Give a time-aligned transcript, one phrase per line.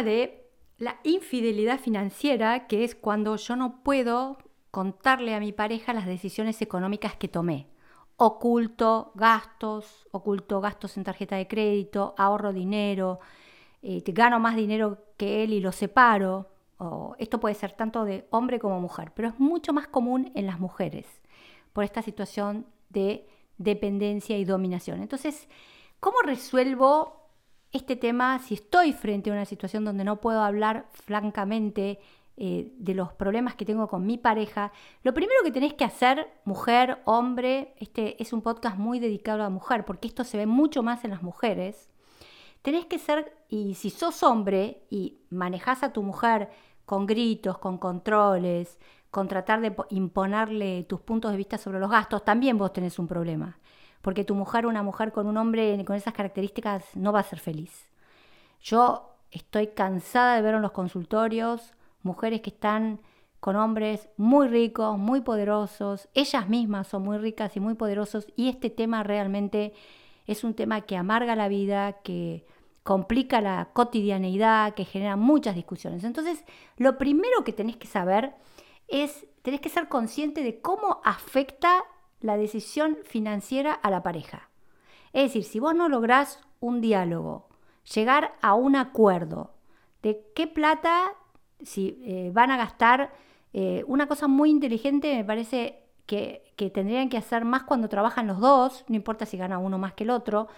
[0.00, 4.38] de la infidelidad financiera, que es cuando yo no puedo
[4.70, 7.68] contarle a mi pareja las decisiones económicas que tomé.
[8.16, 13.20] Oculto gastos, oculto gastos en tarjeta de crédito, ahorro dinero,
[13.82, 16.48] eh, gano más dinero que él y lo separo.
[17.18, 20.58] esto puede ser tanto de hombre como mujer, pero es mucho más común en las
[20.58, 21.06] mujeres
[21.72, 25.00] por esta situación de dependencia y dominación.
[25.00, 25.48] Entonces,
[26.00, 27.21] ¿cómo resuelvo
[27.72, 31.98] este tema si estoy frente a una situación donde no puedo hablar francamente
[32.36, 34.72] eh, de los problemas que tengo con mi pareja?
[35.02, 39.44] Lo primero que tenés que hacer, mujer, hombre, este es un podcast muy dedicado a
[39.44, 41.88] la mujer, porque esto se ve mucho más en las mujeres.
[42.60, 46.50] Tenés que ser, y si sos hombre y manejás a tu mujer
[46.84, 48.78] con gritos, con controles,
[49.10, 53.08] con tratar de imponerle tus puntos de vista sobre los gastos, también vos tenés un
[53.08, 53.58] problema.
[54.02, 57.38] Porque tu mujer, una mujer con un hombre con esas características, no va a ser
[57.38, 57.88] feliz.
[58.60, 61.72] Yo estoy cansada de ver en los consultorios
[62.02, 63.00] mujeres que están
[63.40, 68.48] con hombres muy ricos, muy poderosos, ellas mismas son muy ricas y muy poderosos y
[68.48, 69.72] este tema realmente
[70.26, 72.46] es un tema que amarga la vida, que
[72.84, 76.04] complica la cotidianeidad, que genera muchas discusiones.
[76.04, 76.44] Entonces,
[76.76, 78.34] lo primero que tenés que saber
[78.86, 81.84] es, tenés que ser consciente de cómo afecta
[82.22, 84.48] la decisión financiera a la pareja.
[85.12, 87.48] Es decir, si vos no lográs un diálogo,
[87.94, 89.50] llegar a un acuerdo
[90.02, 91.12] de qué plata,
[91.60, 93.12] si eh, van a gastar,
[93.52, 98.26] eh, una cosa muy inteligente me parece que, que, tendrían que hacer más cuando trabajan
[98.26, 100.48] los dos, no importa si gana uno más que el otro,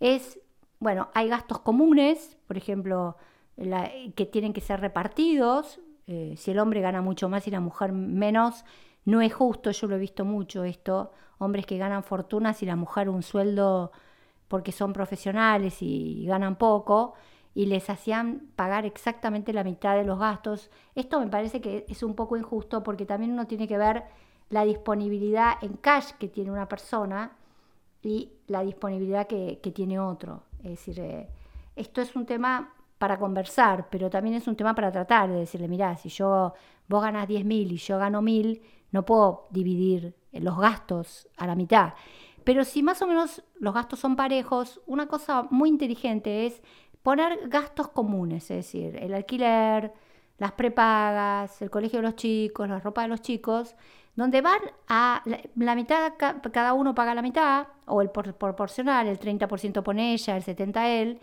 [0.00, 0.38] es,
[0.78, 3.16] bueno, hay gastos comunes, por ejemplo,
[3.56, 7.92] que tienen que ser repartidos, eh, si el hombre gana mucho más y la mujer
[7.92, 8.64] menos,
[9.04, 12.76] no es justo, yo lo he visto mucho esto, hombres que ganan fortunas y la
[12.76, 13.92] mujer un sueldo
[14.48, 17.14] porque son profesionales y ganan poco
[17.54, 20.70] y les hacían pagar exactamente la mitad de los gastos.
[20.94, 24.04] Esto me parece que es un poco injusto porque también uno tiene que ver
[24.50, 27.32] la disponibilidad en cash que tiene una persona
[28.02, 30.42] y la disponibilidad que, tiene otro.
[30.58, 31.28] Es decir, eh,
[31.76, 35.68] esto es un tema para conversar, pero también es un tema para tratar de decirle,
[35.68, 36.54] mira, si yo
[36.88, 38.60] vos ganas 10.000 y yo gano 1.000,
[38.94, 41.94] no puedo dividir los gastos a la mitad.
[42.44, 46.62] Pero si más o menos los gastos son parejos, una cosa muy inteligente es
[47.02, 49.92] poner gastos comunes, es decir, el alquiler,
[50.38, 53.74] las prepagas, el colegio de los chicos, la ropa de los chicos,
[54.14, 55.24] donde van a
[55.56, 60.44] la, mitad, cada uno paga la mitad, o el proporcional, el 30% pone ella, el
[60.44, 61.20] 70% él,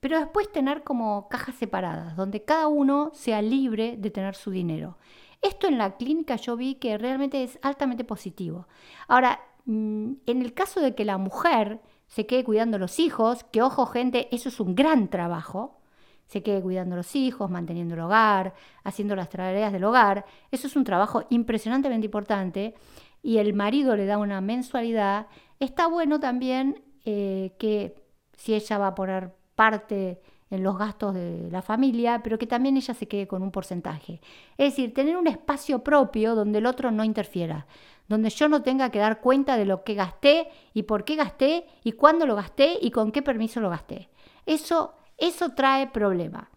[0.00, 4.96] pero después tener como cajas separadas, donde cada uno sea libre de tener su dinero.
[5.42, 8.68] Esto en la clínica yo vi que realmente es altamente positivo.
[9.08, 13.62] Ahora, mm, en el caso de que la mujer se quede cuidando los hijos, que
[13.62, 15.80] ojo gente, eso es un gran trabajo,
[16.26, 20.76] se quede cuidando los hijos, manteniendo el hogar, haciendo las tareas del hogar, eso es
[20.76, 22.74] un trabajo impresionantemente importante
[23.22, 25.26] y el marido le da una mensualidad,
[25.58, 27.94] está bueno también eh, que
[28.36, 32.76] si ella va a poner parte en los gastos de la familia, pero que también
[32.76, 34.20] ella se quede con un porcentaje.
[34.58, 37.66] Es decir, tener un espacio propio donde el otro no interfiera,
[38.08, 41.66] donde yo no tenga que dar cuenta de lo que gasté y por qué gasté
[41.84, 44.08] y cuándo lo gasté y con qué permiso lo gasté.
[44.44, 46.50] Eso, eso trae problema.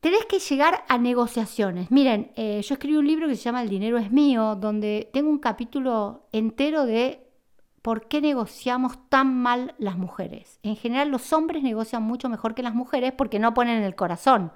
[0.00, 1.90] Tenés que llegar a negociaciones.
[1.90, 5.28] Miren, eh, yo escribí un libro que se llama El dinero es mío, donde tengo
[5.28, 7.27] un capítulo entero de
[7.82, 10.58] por qué negociamos tan mal las mujeres.
[10.62, 14.52] En general los hombres negocian mucho mejor que las mujeres porque no ponen el corazón.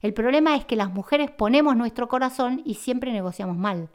[0.00, 3.88] El problema es que las mujeres ponemos nuestro corazón y siempre negociamos mal.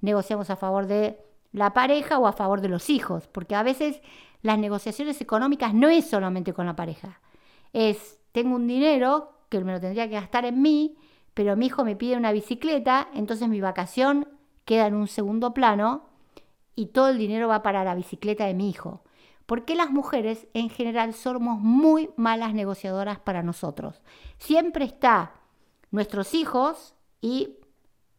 [0.00, 1.18] Negociamos a favor de
[1.52, 4.00] la pareja o a favor de los hijos, porque a veces
[4.40, 7.20] las negociaciones económicas no es solamente con la pareja.
[7.72, 10.96] Es, tengo un dinero que me lo tendría que gastar en mí,
[11.34, 14.26] pero mi hijo me pide una bicicleta, entonces mi vacación
[14.64, 16.11] queda en un segundo plano
[16.74, 19.02] y todo el dinero va para la bicicleta de mi hijo.
[19.46, 24.02] Porque las mujeres en general somos muy malas negociadoras para nosotros.
[24.38, 25.32] Siempre está
[25.90, 27.56] nuestros hijos y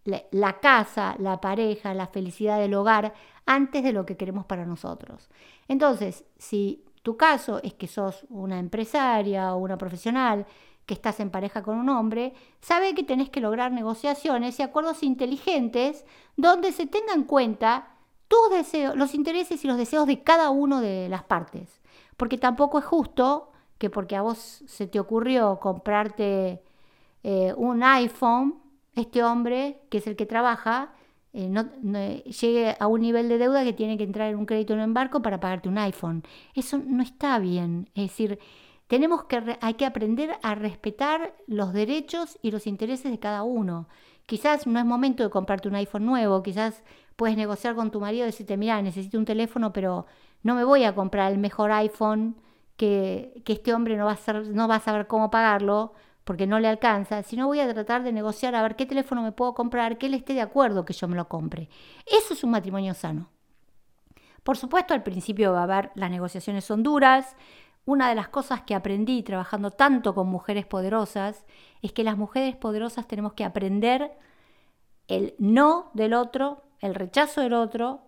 [0.06, 3.14] la casa, la pareja, la felicidad del hogar
[3.46, 5.30] antes de lo que queremos para nosotros.
[5.68, 10.46] Entonces, si tu caso es que sos una empresaria o una profesional
[10.86, 15.04] que estás en pareja con un hombre, sabe que tenés que lograr negociaciones y acuerdos
[15.04, 17.93] inteligentes donde se tenga en cuenta
[18.34, 21.82] tus deseos, los intereses y los deseos de cada uno de las partes.
[22.18, 26.64] Porque tampoco es justo que porque a vos se te ocurrió comprarte
[27.24, 28.56] eh, un iPhone,
[28.96, 30.94] este hombre, que es el que trabaja,
[31.34, 31.64] eh, no,
[32.24, 34.86] llegue a un nivel de deuda que tiene que entrar en un crédito en un
[34.86, 36.24] embarco para pagarte un iPhone.
[36.56, 37.90] Eso no está bien.
[37.96, 38.40] Es decir,
[38.88, 43.88] tenemos que, hay que aprender a respetar los derechos y los intereses de cada uno.
[44.26, 46.84] Quizás no es momento de comprarte un iPhone nuevo, quizás
[47.16, 50.06] puedes negociar con tu marido y decirte, mira, necesito un teléfono, pero
[50.44, 52.36] no me voy a comprar el mejor iPhone
[52.78, 55.94] que, que este hombre no va, a ser, no va a saber cómo pagarlo
[56.24, 59.32] porque no le alcanza, sino voy a tratar de negociar a ver qué teléfono me
[59.32, 61.70] puedo comprar, que él esté de acuerdo que yo me lo compre.
[62.06, 63.30] Eso es un matrimonio sano.
[64.44, 67.36] Por supuesto, al principio va a haber, las negociaciones son duras,
[67.86, 71.46] una de las cosas que aprendí trabajando tanto con mujeres poderosas
[71.82, 74.12] es que las mujeres poderosas tenemos que aprender
[75.08, 78.02] el no del otro, el rechazo del otro,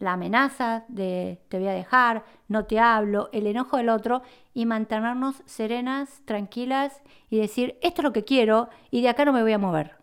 [0.00, 4.22] la amenaza de te voy a dejar, no te hablo, el enojo del otro
[4.52, 9.32] y mantenernos serenas, tranquilas y decir, esto es lo que quiero y de acá no
[9.32, 10.02] me voy a mover.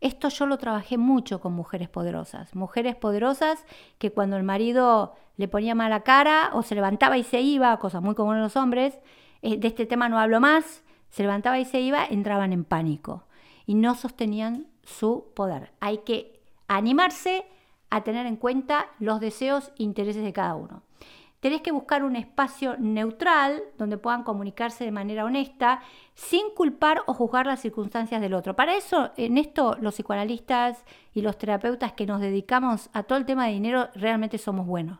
[0.00, 3.66] Esto yo lo trabajé mucho con mujeres poderosas, mujeres poderosas
[3.98, 8.00] que cuando el marido le ponía mala cara o se levantaba y se iba, cosa
[8.00, 8.98] muy común en los hombres,
[9.40, 13.24] eh, de este tema no hablo más, se levantaba y se iba, entraban en pánico
[13.64, 15.72] y no sostenían su poder.
[15.80, 17.46] Hay que animarse
[17.88, 20.82] a tener en cuenta los deseos e intereses de cada uno.
[21.40, 25.80] Tenés que buscar un espacio neutral donde puedan comunicarse de manera honesta
[26.14, 28.54] sin culpar o juzgar las circunstancias del otro.
[28.54, 30.84] Para eso, en esto, los psicoanalistas
[31.14, 34.98] y los terapeutas que nos dedicamos a todo el tema de dinero realmente somos buenos.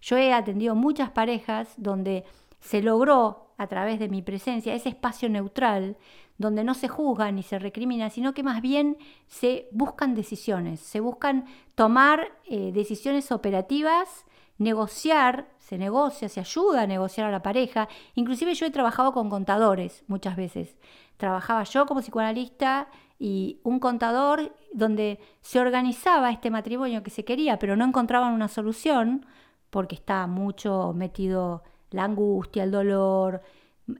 [0.00, 2.24] Yo he atendido muchas parejas donde
[2.60, 5.96] se logró a través de mi presencia ese espacio neutral
[6.38, 11.00] donde no se juzga ni se recrimina, sino que más bien se buscan decisiones, se
[11.00, 11.44] buscan
[11.74, 14.24] tomar eh, decisiones operativas,
[14.56, 17.88] negociar, se negocia, se ayuda a negociar a la pareja.
[18.14, 20.76] Inclusive yo he trabajado con contadores muchas veces.
[21.18, 22.88] Trabajaba yo como psicoanalista
[23.18, 28.48] y un contador donde se organizaba este matrimonio que se quería, pero no encontraban una
[28.48, 29.26] solución
[29.70, 33.42] porque estaba mucho metido la angustia, el dolor,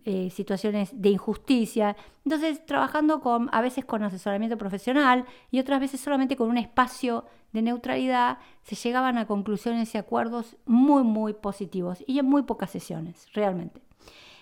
[0.05, 1.97] eh, situaciones de injusticia.
[2.25, 7.25] Entonces, trabajando con, a veces con asesoramiento profesional y otras veces solamente con un espacio
[7.53, 12.71] de neutralidad, se llegaban a conclusiones y acuerdos muy, muy positivos y en muy pocas
[12.71, 13.81] sesiones, realmente.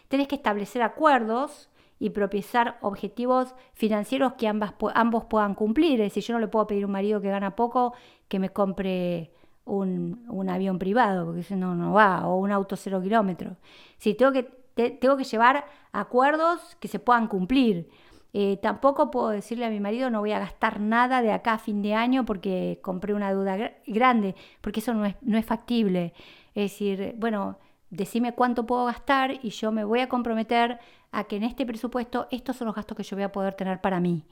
[0.09, 6.01] Tenés que establecer acuerdos y propiciar objetivos financieros que ambas, ambos puedan cumplir.
[6.01, 7.95] Es decir, yo no le puedo pedir a un marido que gana poco
[8.29, 9.33] que me compre
[9.69, 13.57] un, avión privado, porque eso no, no va, o un auto cero kilómetros.
[13.99, 17.89] Si tengo que tengo que llevar acuerdos que se puedan cumplir.
[18.33, 21.59] Eh, tampoco puedo decirle a mi marido no voy a gastar nada de acá a
[21.59, 26.13] fin de año porque compré una deuda grande, porque eso no es, no es factible.
[26.55, 27.59] Es decir, bueno,
[27.91, 30.79] decime cuánto puedo gastar y yo me voy a comprometer
[31.11, 33.81] a que en este presupuesto estos son los gastos que yo voy a poder tener
[33.81, 34.25] para mí.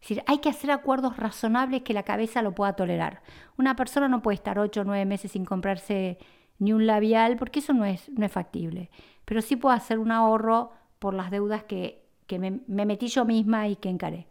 [0.00, 3.22] Es decir, hay que hacer acuerdos razonables que la cabeza lo pueda tolerar.
[3.56, 6.18] Una persona no puede estar 8 o 9 meses sin comprarse
[6.58, 8.90] ni un labial porque eso no es, no es factible
[9.24, 12.02] pero sí puedo hacer un ahorro por las deudas que,
[12.38, 14.26] me, metí yo misma y que encaré.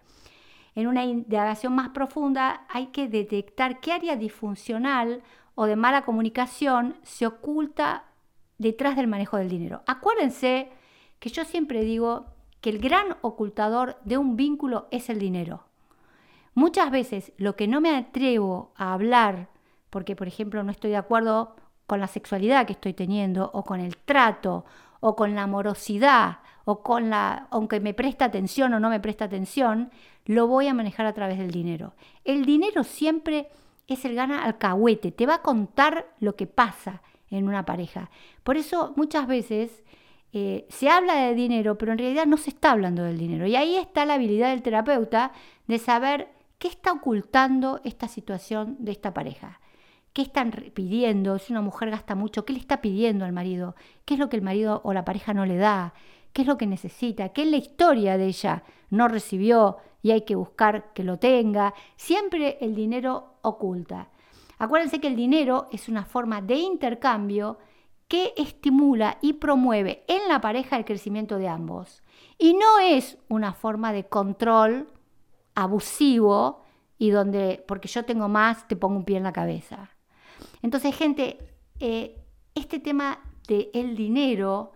[0.76, 5.22] En una indagación más profunda hay que detectar qué área disfuncional
[5.56, 8.06] o de mala comunicación se oculta
[8.58, 9.84] detrás del manejo del dinero.
[9.86, 10.72] Acuérdense
[11.20, 12.26] que yo siempre digo
[12.64, 15.66] que el gran ocultador de un vínculo es el dinero.
[16.54, 19.50] Muchas veces lo que no me atrevo a hablar,
[19.90, 23.82] porque por ejemplo no estoy de acuerdo con la sexualidad que estoy teniendo o con
[23.82, 24.64] el trato
[25.02, 29.26] o con la amorosidad o con la, aunque me presta atención o no me presta
[29.26, 29.92] atención,
[30.24, 31.96] lo voy a manejar a través del dinero.
[32.24, 33.50] El dinero siempre
[33.88, 38.10] es el gana alcahuete, te va a contar lo que pasa en una pareja.
[38.46, 39.84] Por eso muchas veces
[40.36, 43.46] eh, se habla de dinero, pero en realidad no se está hablando del dinero.
[43.46, 45.32] Y ahí está la habilidad del terapeuta
[45.68, 49.60] de saber qué está ocultando esta situación de esta pareja.
[50.12, 51.38] ¿Qué están pidiendo?
[51.38, 53.76] Si una mujer gasta mucho, ¿qué le está pidiendo al marido?
[54.06, 55.94] ¿Qué es lo que el marido o la pareja no le da?
[56.34, 57.30] ¿Qué es lo que necesita?
[57.30, 58.64] ¿Qué es la historia de ella?
[58.90, 61.76] No recibió y hay que buscar que lo tenga.
[61.96, 64.10] Siempre el dinero oculta.
[64.58, 67.58] Acuérdense que el dinero es una forma de intercambio
[68.08, 72.04] que estimula y promueve en la pareja el crecimiento de ambos.
[72.38, 74.90] Y no es una forma de control
[75.56, 76.64] abusivo
[76.98, 79.90] y donde, porque yo tengo más, te pongo un pie en la cabeza.
[80.62, 81.38] Entonces, gente,
[81.80, 82.20] eh,
[82.56, 84.72] este tema del dinero,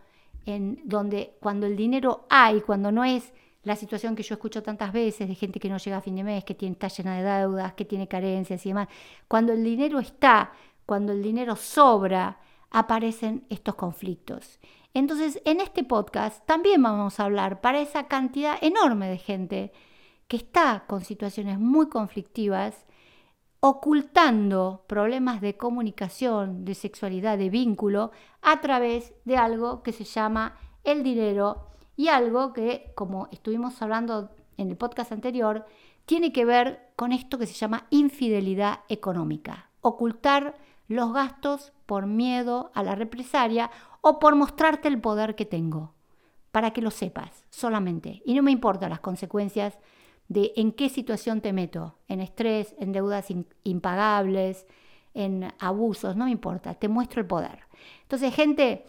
[0.46, 4.94] en donde cuando el dinero hay, cuando no es la situación que yo escucho tantas
[4.94, 7.24] veces de gente que no llega a fin de mes, que tiene, está llena de
[7.24, 8.88] deudas, que tiene carencias y demás,
[9.28, 10.54] cuando el dinero está,
[10.86, 12.40] cuando el dinero sobra,
[12.72, 14.60] aparecen estos conflictos.
[14.94, 19.72] Entonces, en este podcast también vamos a hablar para esa cantidad enorme de gente
[20.28, 22.86] que está con situaciones muy conflictivas
[23.60, 30.58] ocultando problemas de comunicación, de sexualidad, de vínculo, a través de algo que se llama
[30.84, 35.66] el dinero y algo que, como estuvimos hablando en el podcast anterior,
[36.06, 39.70] tiene que ver con esto que se llama infidelidad económica.
[39.82, 40.58] Ocultar
[40.88, 45.96] los gastos por miedo a la represalia o por mostrarte el poder que tengo,
[46.52, 48.22] para que lo sepas solamente.
[48.26, 49.80] Y no me importan las consecuencias
[50.28, 53.28] de en qué situación te meto, en estrés, en deudas
[53.64, 54.68] impagables,
[55.14, 57.62] en abusos, no me importa, te muestro el poder.
[58.04, 58.86] Entonces, gente,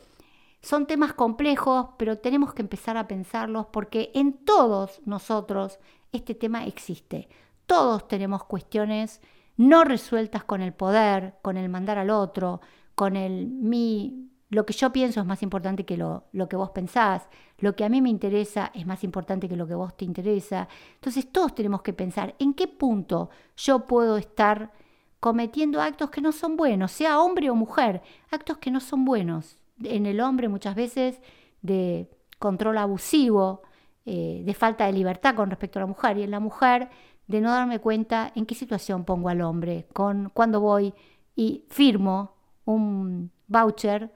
[0.61, 5.78] son temas complejos, pero tenemos que empezar a pensarlos porque en todos nosotros
[6.12, 7.28] este tema existe.
[7.67, 9.21] Todos tenemos cuestiones
[9.57, 12.61] no resueltas con el poder, con el mandar al otro,
[12.99, 16.71] con el mi, lo que yo pienso es más importante que lo, lo, que vos
[16.71, 17.28] pensás,
[17.59, 20.67] lo que a mí me interesa es más importante que lo que vos te interesa.
[20.95, 24.73] Entonces todos tenemos que pensar en qué punto yo puedo estar
[25.21, 28.02] cometiendo actos que no son buenos, sea hombre o mujer,
[28.33, 29.59] actos que no son buenos.
[29.85, 31.21] En el hombre muchas veces
[31.62, 33.62] de control abusivo,
[34.07, 36.90] eh, de falta de libertad con respecto a la mujer y en la mujer
[37.28, 40.95] de no darme cuenta en qué situación pongo al hombre, con cuando voy
[41.37, 42.38] y firmo
[42.73, 44.13] un voucher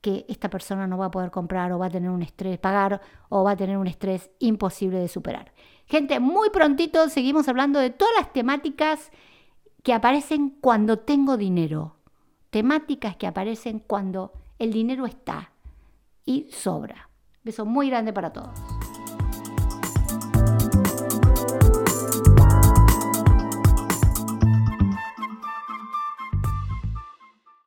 [0.00, 3.00] que esta persona no va a poder comprar o va a tener un estrés, pagar
[3.28, 5.52] o va a tener un estrés imposible de superar.
[5.86, 9.10] Gente, muy prontito seguimos hablando de todas las temáticas
[9.82, 11.96] que aparecen cuando tengo dinero.
[12.50, 15.50] Temáticas que aparecen cuando el dinero está
[16.24, 17.10] y sobra.
[17.42, 18.75] Beso muy grande para todos.